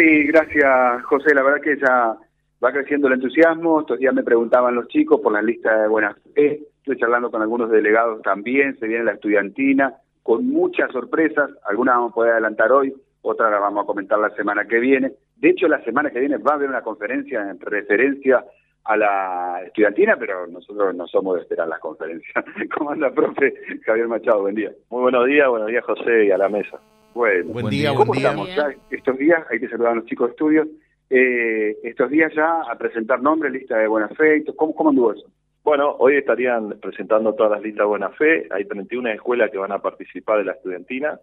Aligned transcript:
Sí, 0.00 0.24
gracias 0.28 1.02
José. 1.04 1.34
La 1.34 1.42
verdad 1.42 1.60
que 1.60 1.76
ya 1.76 2.16
va 2.64 2.72
creciendo 2.72 3.06
el 3.06 3.14
entusiasmo. 3.14 3.80
Estos 3.80 3.98
días 3.98 4.14
me 4.14 4.22
preguntaban 4.22 4.74
los 4.74 4.88
chicos 4.88 5.20
por 5.20 5.30
la 5.30 5.42
lista 5.42 5.76
de 5.76 5.88
buenas 5.88 6.16
fe. 6.34 6.58
Estoy 6.78 6.96
charlando 6.96 7.30
con 7.30 7.42
algunos 7.42 7.70
delegados 7.70 8.22
también. 8.22 8.78
Se 8.78 8.86
viene 8.86 9.04
la 9.04 9.12
estudiantina 9.12 9.92
con 10.22 10.46
muchas 10.46 10.90
sorpresas. 10.90 11.50
Algunas 11.68 11.96
vamos 11.96 12.12
a 12.12 12.14
poder 12.14 12.32
adelantar 12.32 12.72
hoy, 12.72 12.94
otras 13.20 13.50
las 13.50 13.60
vamos 13.60 13.84
a 13.84 13.86
comentar 13.86 14.18
la 14.18 14.30
semana 14.30 14.64
que 14.64 14.78
viene. 14.78 15.12
De 15.36 15.50
hecho, 15.50 15.68
la 15.68 15.84
semana 15.84 16.10
que 16.10 16.20
viene 16.20 16.38
va 16.38 16.52
a 16.52 16.54
haber 16.54 16.70
una 16.70 16.80
conferencia 16.80 17.50
en 17.50 17.60
referencia 17.60 18.42
a 18.84 18.96
la 18.96 19.60
estudiantina, 19.66 20.16
pero 20.16 20.46
nosotros 20.46 20.94
no 20.94 21.06
somos 21.08 21.34
de 21.34 21.42
esperar 21.42 21.68
las 21.68 21.78
conferencias. 21.78 22.42
¿Cómo 22.74 22.92
anda, 22.92 23.10
profe? 23.10 23.52
Javier 23.84 24.08
Machado, 24.08 24.40
buen 24.40 24.54
día. 24.54 24.72
Muy 24.88 25.02
buenos 25.02 25.26
días, 25.26 25.46
buenos 25.46 25.68
días, 25.68 25.84
José, 25.84 26.24
y 26.24 26.30
a 26.30 26.38
la 26.38 26.48
mesa. 26.48 26.80
Bueno, 27.14 27.52
buen 27.52 27.68
día, 27.68 27.90
¿cómo 27.90 28.06
buen 28.06 28.20
día. 28.20 28.30
estamos? 28.30 28.54
Ya 28.54 28.74
estos 28.90 29.18
días, 29.18 29.44
hay 29.50 29.60
que 29.60 29.68
saludar 29.68 29.92
a 29.92 29.94
los 29.96 30.06
chicos 30.06 30.28
de 30.28 30.30
estudios, 30.32 30.68
eh, 31.10 31.76
estos 31.82 32.10
días 32.10 32.32
ya 32.34 32.62
a 32.62 32.78
presentar 32.78 33.20
nombres, 33.20 33.52
lista 33.52 33.76
de 33.76 33.88
buena 33.88 34.08
fe, 34.08 34.44
¿cómo, 34.56 34.74
cómo 34.74 34.90
anduvo 34.90 35.12
eso? 35.12 35.26
Bueno, 35.62 35.96
hoy 35.98 36.16
estarían 36.16 36.78
presentando 36.80 37.34
todas 37.34 37.52
las 37.52 37.62
listas 37.62 37.84
de 37.84 37.88
buena 37.88 38.10
fe, 38.10 38.46
hay 38.50 38.64
31 38.64 39.10
escuelas 39.10 39.50
que 39.50 39.58
van 39.58 39.72
a 39.72 39.80
participar 39.80 40.38
de 40.38 40.44
la 40.44 40.52
estudiantina, 40.52 41.18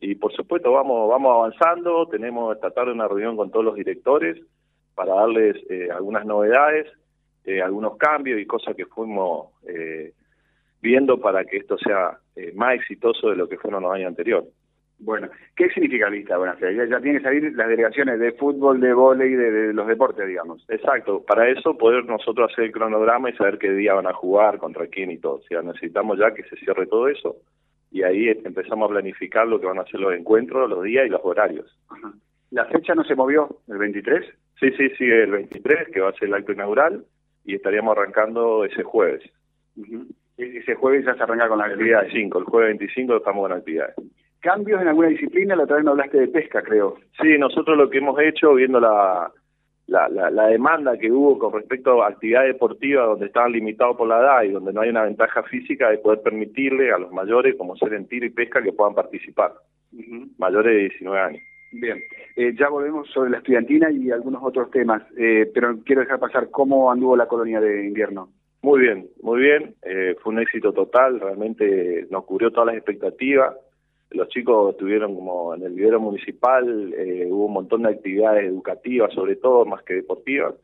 y 0.00 0.14
por 0.14 0.32
supuesto 0.32 0.72
vamos 0.72 1.08
vamos 1.08 1.34
avanzando, 1.34 2.06
tenemos 2.06 2.54
esta 2.54 2.70
tarde 2.70 2.92
una 2.92 3.08
reunión 3.08 3.36
con 3.36 3.50
todos 3.50 3.64
los 3.64 3.74
directores 3.74 4.38
para 4.94 5.14
darles 5.14 5.56
eh, 5.68 5.88
algunas 5.90 6.26
novedades, 6.26 6.86
eh, 7.44 7.62
algunos 7.62 7.96
cambios 7.96 8.38
y 8.40 8.46
cosas 8.46 8.76
que 8.76 8.86
fuimos 8.86 9.48
eh, 9.66 10.12
viendo 10.82 11.18
para 11.18 11.44
que 11.44 11.56
esto 11.58 11.78
sea 11.78 12.18
eh, 12.36 12.52
más 12.54 12.74
exitoso 12.74 13.30
de 13.30 13.36
lo 13.36 13.48
que 13.48 13.56
fueron 13.56 13.82
los 13.82 13.92
años 13.92 14.08
anteriores. 14.08 14.50
Bueno, 15.02 15.28
¿qué 15.56 15.68
significa 15.70 16.10
lista 16.10 16.36
buena 16.36 16.54
fe? 16.54 16.74
Ya, 16.74 16.84
ya 16.84 17.00
tienen 17.00 17.18
que 17.18 17.24
salir 17.24 17.56
las 17.56 17.68
delegaciones 17.68 18.20
de 18.20 18.32
fútbol, 18.32 18.80
de 18.80 18.92
vóley, 18.92 19.34
de, 19.34 19.50
de 19.50 19.72
los 19.72 19.86
deportes, 19.86 20.26
digamos. 20.28 20.64
Exacto, 20.68 21.24
para 21.26 21.48
eso 21.48 21.76
poder 21.76 22.04
nosotros 22.04 22.52
hacer 22.52 22.66
el 22.66 22.72
cronograma 22.72 23.30
y 23.30 23.36
saber 23.36 23.58
qué 23.58 23.72
día 23.72 23.94
van 23.94 24.06
a 24.06 24.12
jugar, 24.12 24.58
contra 24.58 24.86
quién 24.88 25.10
y 25.10 25.18
todo. 25.18 25.36
O 25.36 25.42
sea, 25.42 25.62
necesitamos 25.62 26.18
ya 26.18 26.34
que 26.34 26.42
se 26.44 26.56
cierre 26.56 26.86
todo 26.86 27.08
eso 27.08 27.36
y 27.90 28.02
ahí 28.02 28.28
empezamos 28.28 28.88
a 28.88 28.92
planificar 28.92 29.46
lo 29.48 29.60
que 29.60 29.66
van 29.66 29.78
a 29.78 29.84
ser 29.84 30.00
los 30.00 30.14
encuentros, 30.14 30.68
los 30.68 30.84
días 30.84 31.06
y 31.06 31.10
los 31.10 31.20
horarios. 31.24 31.76
Ajá. 31.88 32.12
¿La 32.50 32.64
fecha 32.66 32.94
no 32.94 33.04
se 33.04 33.14
movió? 33.14 33.48
¿El 33.68 33.78
23? 33.78 34.24
Sí, 34.58 34.70
sí, 34.76 34.90
sigue 34.90 35.22
el 35.24 35.30
23, 35.30 35.88
que 35.92 36.00
va 36.00 36.10
a 36.10 36.12
ser 36.12 36.28
el 36.28 36.34
acto 36.34 36.52
inaugural, 36.52 37.04
y 37.44 37.54
estaríamos 37.54 37.96
arrancando 37.96 38.64
ese 38.64 38.82
jueves. 38.82 39.22
Uh 39.76 39.82
-huh. 39.82 40.06
Ese 40.36 40.74
jueves 40.74 41.04
ya 41.04 41.14
se 41.14 41.22
arranca 41.22 41.48
con 41.48 41.58
la 41.58 41.66
actividad. 41.66 42.00
El 42.00 42.06
25, 42.06 42.38
el 42.38 42.44
jueves 42.44 42.68
25 42.78 43.16
estamos 43.16 43.42
con 43.42 43.52
actividades. 43.56 43.94
¿Cambios 44.40 44.80
en 44.80 44.88
alguna 44.88 45.08
disciplina? 45.08 45.54
La 45.54 45.64
otra 45.64 45.76
vez 45.76 45.84
me 45.84 45.90
hablaste 45.90 46.18
de 46.18 46.28
pesca, 46.28 46.62
creo. 46.62 46.96
Sí, 47.20 47.36
nosotros 47.38 47.76
lo 47.76 47.90
que 47.90 47.98
hemos 47.98 48.18
hecho, 48.20 48.54
viendo 48.54 48.80
la, 48.80 49.30
la, 49.86 50.08
la, 50.08 50.30
la, 50.30 50.46
demanda 50.46 50.96
que 50.96 51.12
hubo 51.12 51.38
con 51.38 51.52
respecto 51.52 52.02
a 52.02 52.08
actividad 52.08 52.44
deportiva 52.44 53.04
donde 53.04 53.26
estaban 53.26 53.52
limitados 53.52 53.96
por 53.96 54.08
la 54.08 54.20
edad 54.20 54.42
y 54.44 54.52
donde 54.52 54.72
no 54.72 54.80
hay 54.80 54.90
una 54.90 55.02
ventaja 55.02 55.42
física 55.42 55.90
de 55.90 55.98
poder 55.98 56.22
permitirle 56.22 56.90
a 56.90 56.98
los 56.98 57.12
mayores, 57.12 57.56
como 57.56 57.76
ser 57.76 57.92
en 57.92 58.08
tiro 58.08 58.24
y 58.24 58.30
pesca, 58.30 58.62
que 58.62 58.72
puedan 58.72 58.94
participar, 58.94 59.52
uh 59.92 59.96
-huh. 59.96 60.28
mayores 60.38 60.74
de 60.74 60.80
19 60.80 61.20
años. 61.20 61.42
Bien, 61.72 61.98
eh, 62.36 62.54
ya 62.58 62.68
volvemos 62.68 63.08
sobre 63.10 63.30
la 63.30 63.38
estudiantina 63.38 63.90
y 63.90 64.10
algunos 64.10 64.42
otros 64.42 64.70
temas, 64.70 65.02
eh, 65.16 65.50
pero 65.52 65.78
quiero 65.84 66.00
dejar 66.00 66.18
pasar 66.18 66.50
cómo 66.50 66.90
anduvo 66.90 67.16
la 67.16 67.26
colonia 67.26 67.60
de 67.60 67.86
invierno. 67.86 68.30
Muy 68.62 68.80
bien, 68.80 69.06
muy 69.22 69.40
bien, 69.40 69.74
eh, 69.82 70.16
fue 70.20 70.32
un 70.32 70.40
éxito 70.40 70.72
total, 70.72 71.20
realmente 71.20 72.06
nos 72.10 72.24
cubrió 72.24 72.50
todas 72.50 72.66
las 72.66 72.76
expectativas 72.76 73.54
los 74.10 74.28
chicos 74.28 74.72
estuvieron 74.72 75.14
como 75.14 75.54
en 75.54 75.62
el 75.62 75.72
vivero 75.72 76.00
municipal, 76.00 76.92
eh, 76.94 77.28
hubo 77.30 77.46
un 77.46 77.52
montón 77.52 77.82
de 77.82 77.90
actividades 77.90 78.44
educativas, 78.44 79.12
sobre 79.12 79.36
todo, 79.36 79.64
más 79.64 79.82
que 79.84 79.94
deportivas, 79.94 80.54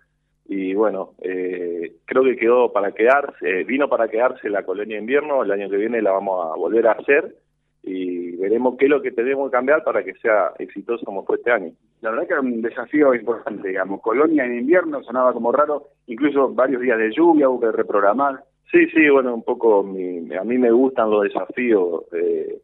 y 0.48 0.74
bueno, 0.74 1.14
eh, 1.22 1.94
creo 2.04 2.22
que 2.22 2.36
quedó 2.36 2.72
para 2.72 2.92
quedarse, 2.92 3.64
vino 3.64 3.88
para 3.88 4.08
quedarse 4.08 4.48
la 4.48 4.64
colonia 4.64 4.96
de 4.96 5.00
invierno, 5.00 5.42
el 5.42 5.50
año 5.50 5.68
que 5.68 5.76
viene 5.76 6.02
la 6.02 6.12
vamos 6.12 6.46
a 6.46 6.56
volver 6.56 6.86
a 6.86 6.92
hacer, 6.92 7.34
y 7.82 8.34
veremos 8.36 8.76
qué 8.76 8.86
es 8.86 8.90
lo 8.90 9.00
que 9.00 9.12
tenemos 9.12 9.48
que 9.48 9.56
cambiar 9.56 9.84
para 9.84 10.02
que 10.02 10.14
sea 10.14 10.52
exitoso 10.58 11.04
como 11.04 11.24
fue 11.24 11.36
este 11.36 11.52
año. 11.52 11.72
La 12.00 12.10
verdad 12.10 12.26
que 12.26 12.32
era 12.32 12.42
un 12.42 12.60
desafío 12.60 13.14
importante, 13.14 13.68
digamos, 13.68 14.00
colonia 14.00 14.44
en 14.44 14.58
invierno 14.58 15.02
sonaba 15.04 15.32
como 15.32 15.52
raro, 15.52 15.84
incluso 16.06 16.52
varios 16.52 16.82
días 16.82 16.98
de 16.98 17.12
lluvia 17.12 17.48
hubo 17.48 17.60
que 17.60 17.72
reprogramar. 17.72 18.42
Sí, 18.72 18.86
sí, 18.88 19.08
bueno, 19.08 19.34
un 19.34 19.44
poco, 19.44 19.84
mi, 19.84 20.34
a 20.34 20.42
mí 20.42 20.58
me 20.58 20.72
gustan 20.72 21.10
los 21.10 21.22
desafíos, 21.22 22.04
eh, 22.12 22.58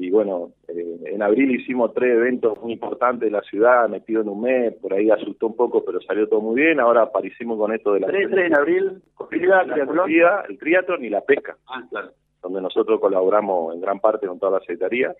y 0.00 0.10
bueno, 0.10 0.52
eh, 0.68 0.98
en 1.06 1.22
abril 1.22 1.50
hicimos 1.50 1.92
tres 1.92 2.14
eventos 2.14 2.56
muy 2.62 2.72
importantes 2.72 3.22
de 3.22 3.32
la 3.32 3.42
ciudad, 3.42 3.88
metido 3.88 4.22
en 4.22 4.28
un 4.28 4.42
mes, 4.42 4.74
por 4.74 4.94
ahí 4.94 5.10
asustó 5.10 5.48
un 5.48 5.56
poco, 5.56 5.84
pero 5.84 6.00
salió 6.00 6.28
todo 6.28 6.40
muy 6.40 6.60
bien, 6.60 6.78
ahora 6.78 7.02
aparecimos 7.02 7.58
con 7.58 7.74
esto 7.74 7.94
de 7.94 8.00
la... 8.00 8.06
¿Tres, 8.06 8.30
tres 8.30 8.46
en 8.46 8.56
abril? 8.56 9.02
Corrida, 9.14 9.64
la 9.64 9.86
corrida, 9.86 10.44
el 10.48 10.56
triatlón 10.56 11.04
y 11.04 11.10
la 11.10 11.22
pesca, 11.22 11.56
ah, 11.66 11.82
claro. 11.90 12.10
donde 12.42 12.60
nosotros 12.60 13.00
colaboramos 13.00 13.74
en 13.74 13.80
gran 13.80 13.98
parte 13.98 14.28
con 14.28 14.38
toda 14.38 14.52
la 14.52 14.60
secretaría, 14.60 15.12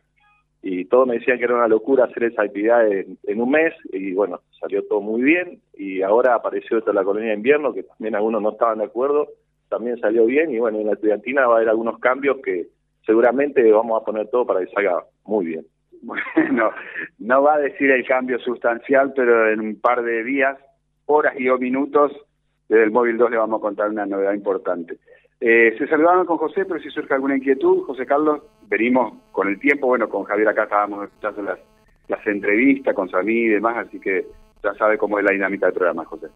y 0.62 0.84
todos 0.84 1.08
me 1.08 1.18
decían 1.18 1.38
que 1.38 1.44
era 1.44 1.56
una 1.56 1.68
locura 1.68 2.04
hacer 2.04 2.24
esa 2.24 2.42
actividad 2.42 2.86
en, 2.86 3.18
en, 3.24 3.40
un 3.40 3.50
mes, 3.50 3.74
y 3.92 4.12
bueno, 4.12 4.42
salió 4.60 4.86
todo 4.86 5.00
muy 5.00 5.22
bien, 5.22 5.60
y 5.74 6.02
ahora 6.02 6.36
apareció 6.36 6.78
esto 6.78 6.92
de 6.92 6.94
la 6.94 7.04
colonia 7.04 7.30
de 7.30 7.36
invierno, 7.36 7.74
que 7.74 7.82
también 7.82 8.14
algunos 8.14 8.42
no 8.42 8.52
estaban 8.52 8.78
de 8.78 8.84
acuerdo, 8.84 9.26
también 9.68 9.98
salió 9.98 10.24
bien, 10.24 10.52
y 10.52 10.60
bueno, 10.60 10.78
en 10.78 10.86
la 10.86 10.92
estudiantina 10.92 11.48
va 11.48 11.54
a 11.54 11.56
haber 11.56 11.68
algunos 11.68 11.98
cambios 11.98 12.38
que 12.44 12.68
seguramente 13.08 13.72
vamos 13.72 14.02
a 14.02 14.04
poner 14.04 14.28
todo 14.28 14.44
para 14.44 14.60
que 14.60 14.70
salga 14.70 15.02
muy 15.24 15.46
bien. 15.46 15.66
Bueno, 16.00 16.70
no 17.18 17.42
va 17.42 17.54
a 17.54 17.58
decir 17.58 17.90
el 17.90 18.06
cambio 18.06 18.38
sustancial, 18.38 19.12
pero 19.16 19.50
en 19.50 19.58
un 19.60 19.80
par 19.80 20.02
de 20.04 20.22
días, 20.22 20.56
horas 21.06 21.34
y 21.36 21.48
o 21.48 21.58
minutos, 21.58 22.12
desde 22.68 22.84
el 22.84 22.92
móvil 22.92 23.16
2 23.16 23.32
le 23.32 23.36
vamos 23.36 23.58
a 23.58 23.62
contar 23.62 23.90
una 23.90 24.06
novedad 24.06 24.32
importante. 24.32 24.98
Eh, 25.40 25.74
se 25.76 25.88
saludaron 25.88 26.24
con 26.24 26.36
José, 26.36 26.66
pero 26.66 26.78
si 26.78 26.88
surge 26.90 27.14
alguna 27.14 27.36
inquietud, 27.36 27.82
José 27.82 28.06
Carlos, 28.06 28.42
venimos 28.68 29.12
con 29.32 29.48
el 29.48 29.58
tiempo, 29.58 29.88
bueno, 29.88 30.08
con 30.08 30.22
Javier 30.22 30.48
acá 30.48 30.64
estábamos 30.64 31.04
escuchando 31.08 31.42
las, 31.42 31.58
las 32.06 32.24
entrevistas 32.28 32.94
con 32.94 33.08
Samí 33.08 33.32
y 33.32 33.48
demás, 33.48 33.88
así 33.88 33.98
que 33.98 34.24
ya 34.62 34.74
sabe 34.74 34.98
cómo 34.98 35.18
es 35.18 35.24
la 35.24 35.32
dinámica 35.32 35.66
del 35.66 35.74
programa, 35.74 36.04
José. 36.04 36.28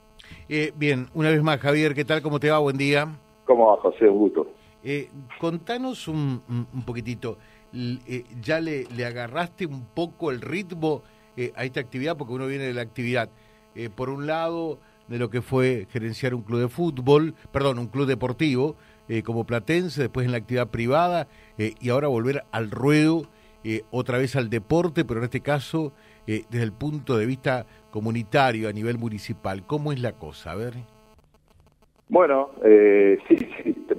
Eh, 0.49 0.73
bien, 0.77 1.07
una 1.15 1.31
vez 1.31 1.43
más, 1.43 1.61
Javier, 1.61 1.95
¿qué 1.95 2.05
tal? 2.05 2.21
¿Cómo 2.21 2.41
te 2.41 2.51
va? 2.51 2.59
Buen 2.59 2.79
día. 2.79 3.07
¿Cómo 3.45 3.69
va, 3.69 3.77
José? 3.77 4.09
Un 4.09 4.19
gusto. 4.19 4.62
Eh, 4.85 5.11
contanos 5.39 6.09
un, 6.09 6.43
un 6.49 6.83
poquitito, 6.85 7.39
eh, 7.75 8.25
¿ya 8.43 8.61
le, 8.61 8.85
le, 8.95 9.07
agarraste 9.07 9.65
un 9.65 9.87
poco 9.87 10.31
el 10.31 10.43
ritmo 10.43 11.03
eh, 11.37 11.53
a 11.57 11.65
esta 11.65 11.81
actividad? 11.81 12.17
Porque 12.17 12.35
uno 12.35 12.47
viene 12.47 12.65
de 12.65 12.75
la 12.75 12.83
actividad, 12.83 13.31
eh, 13.75 13.89
por 13.89 14.11
un 14.11 14.27
lado, 14.27 14.79
de 15.09 15.19
lo 15.19 15.31
que 15.31 15.41
fue 15.41 15.87
gerenciar 15.91 16.35
un 16.35 16.43
club 16.43 16.61
de 16.61 16.69
fútbol, 16.69 17.35
perdón, 17.51 17.79
un 17.79 17.89
club 17.89 18.07
deportivo 18.07 18.77
como 19.25 19.45
Platense, 19.45 20.01
después 20.01 20.25
en 20.25 20.33
la 20.33 20.39
actividad 20.39 20.69
privada, 20.69 21.29
y 21.59 21.91
ahora 21.91 22.09
volver 22.09 22.45
al 22.51 22.71
ruedo, 22.71 23.27
otra 23.91 24.17
vez 24.17 24.37
al 24.37 24.49
deporte, 24.49 25.05
pero 25.05 25.21
en 25.21 25.25
este 25.25 25.41
caso 25.41 25.93
desde 26.25 26.63
el 26.63 26.73
punto 26.73 27.19
de 27.19 27.27
vista 27.27 27.67
comunitario 27.91 28.71
a 28.71 28.73
nivel 28.73 28.97
municipal. 28.97 29.67
¿Cómo 29.67 29.93
es 29.93 30.01
la 30.01 30.13
cosa? 30.13 30.53
A 30.53 30.55
ver. 30.55 30.75
Bueno, 32.13 32.51
eh, 32.63 33.19
sí, 33.27 33.42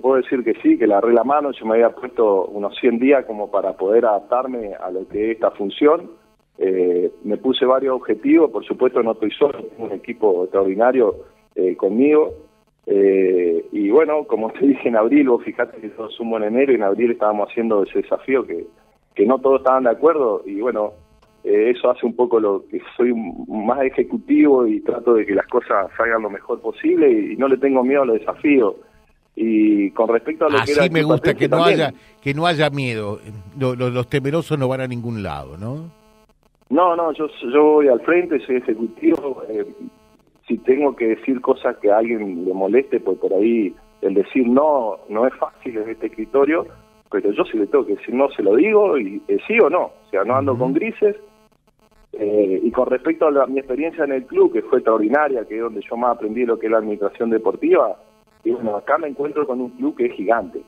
puedo 0.03 0.17
decir 0.17 0.43
que 0.43 0.53
sí, 0.61 0.77
que 0.77 0.85
la 0.85 0.99
regla 0.99 1.23
mano, 1.23 1.51
yo 1.53 1.65
me 1.65 1.75
había 1.75 1.95
puesto 1.95 2.47
unos 2.47 2.77
100 2.77 2.99
días 2.99 3.25
como 3.25 3.49
para 3.49 3.71
poder 3.77 4.05
adaptarme 4.05 4.73
a 4.75 4.91
lo 4.91 5.07
que 5.07 5.31
es 5.31 5.35
esta 5.35 5.51
función. 5.51 6.11
Eh, 6.57 7.09
me 7.23 7.37
puse 7.37 7.65
varios 7.65 7.95
objetivos, 7.95 8.51
por 8.51 8.65
supuesto 8.65 9.01
no 9.01 9.13
estoy 9.13 9.31
solo, 9.31 9.63
tengo 9.63 9.85
un 9.85 9.93
equipo 9.93 10.43
extraordinario 10.43 11.15
eh, 11.55 11.77
conmigo. 11.77 12.33
Eh, 12.85 13.65
y 13.71 13.89
bueno, 13.91 14.25
como 14.25 14.51
te 14.51 14.67
dije 14.67 14.89
en 14.89 14.97
abril, 14.97 15.29
vos 15.29 15.41
fijate 15.41 15.79
que 15.79 15.93
yo 15.97 16.09
sumo 16.09 16.35
en 16.35 16.43
enero 16.43 16.73
y 16.73 16.75
en 16.75 16.83
abril 16.83 17.11
estábamos 17.11 17.49
haciendo 17.49 17.83
ese 17.83 18.01
desafío 18.01 18.45
que, 18.45 18.65
que 19.15 19.25
no 19.25 19.39
todos 19.39 19.61
estaban 19.61 19.85
de 19.85 19.91
acuerdo 19.91 20.41
y 20.45 20.59
bueno, 20.59 20.91
eh, 21.45 21.71
eso 21.73 21.89
hace 21.89 22.05
un 22.05 22.17
poco 22.17 22.41
lo 22.41 22.65
que 22.69 22.81
soy 22.97 23.13
más 23.47 23.81
ejecutivo 23.83 24.67
y 24.67 24.81
trato 24.81 25.13
de 25.13 25.25
que 25.25 25.33
las 25.33 25.47
cosas 25.47 25.89
salgan 25.95 26.23
lo 26.23 26.29
mejor 26.29 26.59
posible 26.59 27.09
y 27.09 27.37
no 27.37 27.47
le 27.47 27.55
tengo 27.55 27.85
miedo 27.85 28.01
a 28.01 28.05
los 28.05 28.19
desafíos 28.19 28.75
y 29.35 29.89
con 29.91 30.09
respecto 30.09 30.45
a 30.45 30.49
lo 30.49 30.57
Así 30.57 30.73
que 30.73 30.79
era 30.79 30.93
me 30.93 31.03
gusta 31.03 31.33
que 31.33 31.47
no 31.47 31.57
también, 31.57 31.81
haya 31.81 31.93
que 32.21 32.33
no 32.33 32.45
haya 32.45 32.69
miedo. 32.69 33.19
Lo, 33.57 33.75
lo, 33.75 33.89
los 33.89 34.07
temerosos 34.07 34.59
no 34.59 34.67
van 34.67 34.81
a 34.81 34.87
ningún 34.87 35.23
lado 35.23 35.57
no 35.57 35.89
no 36.69 36.95
no 36.95 37.11
yo 37.13 37.27
yo 37.51 37.63
voy 37.63 37.87
al 37.87 38.01
frente 38.01 38.39
soy 38.45 38.57
ejecutivo 38.57 39.43
eh, 39.49 39.65
si 40.47 40.57
tengo 40.59 40.95
que 40.95 41.07
decir 41.07 41.41
cosas 41.41 41.77
que 41.77 41.91
a 41.91 41.97
alguien 41.97 42.45
le 42.45 42.53
moleste 42.53 42.99
pues 42.99 43.17
por 43.17 43.33
ahí 43.33 43.73
el 44.01 44.13
decir 44.13 44.47
no 44.47 44.99
no 45.09 45.25
es 45.25 45.33
fácil 45.35 45.77
en 45.77 45.89
este 45.89 46.07
escritorio 46.07 46.67
pero 47.13 47.31
yo 47.31 47.45
si 47.45 47.57
le 47.59 47.67
tengo 47.67 47.85
que 47.85 47.95
decir 47.95 48.13
no 48.15 48.27
se 48.31 48.41
lo 48.41 48.55
digo 48.55 48.97
y 48.97 49.21
eh, 49.27 49.37
sí 49.47 49.57
o 49.59 49.69
no. 49.69 49.83
O 49.83 50.09
sea 50.09 50.23
no 50.23 50.35
ando 50.35 50.53
uh 50.53 50.55
-huh. 50.55 50.59
con 50.59 50.73
grises. 50.73 51.15
Eh, 52.13 52.59
y 52.63 52.71
con 52.71 52.87
respecto 52.87 53.27
a 53.27 53.31
la, 53.31 53.45
mi 53.47 53.59
experiencia 53.59 54.03
en 54.03 54.11
el 54.11 54.25
club, 54.25 54.53
que 54.53 54.61
fue 54.61 54.79
extraordinaria, 54.79 55.45
que 55.45 55.55
es 55.55 55.61
donde 55.61 55.81
yo 55.81 55.97
más 55.97 56.15
aprendí 56.15 56.45
lo 56.45 56.59
que 56.59 56.67
es 56.67 56.71
la 56.71 56.77
administración 56.77 57.31
deportiva, 57.31 57.97
y 58.43 58.51
bueno, 58.51 58.75
acá 58.77 58.97
me 58.97 59.07
encuentro 59.07 59.45
con 59.47 59.61
un 59.61 59.69
club 59.71 59.95
que 59.95 60.07
es 60.07 60.13
gigante. 60.13 60.61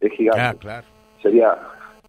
Es 0.00 0.12
gigante. 0.12 0.40
Ah, 0.40 0.54
claro. 0.58 0.86
Sería. 1.22 1.58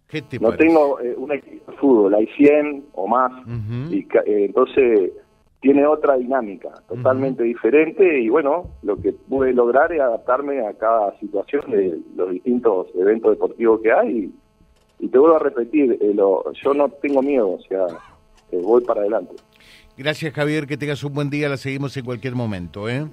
¿Qué 0.08 0.22
te 0.22 0.38
no 0.38 0.50
parece? 0.50 0.64
tengo 0.64 1.00
eh, 1.00 1.14
un 1.16 1.32
equipo 1.32 1.72
de 1.72 1.78
fútbol, 1.78 2.14
hay 2.14 2.26
100 2.36 2.86
o 2.92 3.08
más, 3.08 3.32
uh 3.32 3.50
-huh. 3.50 3.92
y 3.92 3.98
eh, 4.00 4.44
entonces 4.44 5.10
tiene 5.60 5.84
otra 5.84 6.16
dinámica, 6.16 6.68
totalmente 6.86 7.42
diferente 7.42 8.20
y 8.20 8.28
bueno, 8.28 8.70
lo 8.82 8.96
que 9.00 9.12
pude 9.12 9.52
lograr 9.52 9.92
es 9.92 10.00
adaptarme 10.00 10.64
a 10.64 10.74
cada 10.74 11.18
situación 11.18 11.68
de 11.70 11.98
los 12.14 12.30
distintos 12.30 12.86
eventos 12.94 13.32
deportivos 13.32 13.80
que 13.82 13.92
hay 13.92 14.32
y, 15.00 15.08
te 15.08 15.18
vuelvo 15.18 15.36
a 15.36 15.40
repetir, 15.40 15.98
eh, 16.00 16.14
yo 16.16 16.74
no 16.74 16.88
tengo 16.88 17.20
miedo, 17.20 17.50
o 17.50 17.60
sea, 17.68 17.86
eh, 18.52 18.60
voy 18.62 18.84
para 18.84 19.00
adelante. 19.00 19.34
Gracias 19.98 20.32
Javier, 20.32 20.68
que 20.68 20.76
tengas 20.76 21.02
un 21.02 21.14
buen 21.14 21.30
día, 21.30 21.48
la 21.48 21.56
seguimos 21.56 21.96
en 21.96 22.04
cualquier 22.04 22.34
momento. 22.34 22.88
¿eh? 22.88 23.06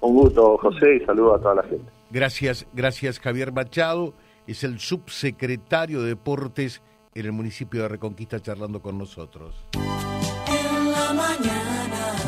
Un 0.00 0.14
gusto 0.14 0.56
José 0.58 0.96
y 0.96 1.04
saludo 1.04 1.34
a 1.34 1.40
toda 1.40 1.56
la 1.56 1.62
gente. 1.62 1.90
Gracias, 2.10 2.66
gracias 2.72 3.20
Javier 3.20 3.52
Machado, 3.52 4.14
es 4.46 4.64
el 4.64 4.78
subsecretario 4.78 6.02
de 6.02 6.08
Deportes 6.08 6.82
en 7.14 7.26
el 7.26 7.32
municipio 7.32 7.82
de 7.82 7.88
Reconquista 7.88 8.40
charlando 8.40 8.80
con 8.80 8.98
nosotros. 8.98 9.54
En 9.74 10.92
la 10.92 11.12
mañana. 11.12 11.70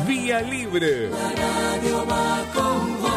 Vía 0.07 0.41
libre. 0.41 1.09
La 1.09 1.31
radio 1.31 2.05
va 2.05 3.12